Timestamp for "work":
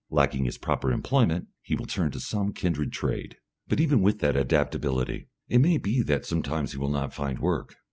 7.37-7.75